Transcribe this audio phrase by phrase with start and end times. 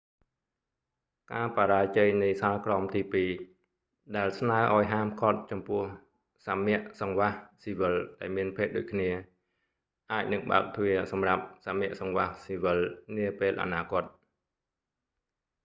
[1.33, 3.29] ការបរាជ័យនៃសាលក្រមទីពីរ
[4.17, 5.83] ដែលស្នើឱ្យហាមឃាត់ចំពោះ
[6.45, 7.29] សមគ្គសង្វាស
[7.63, 9.09] ស៊ីវិលដែលមានភេទដូចគ្នា
[10.11, 12.77] អាចនឹងបើកទ្វារសម្រាប់សមគ្គសង្វាសស៊ីវិល
[13.17, 14.03] នាពេលអនាគត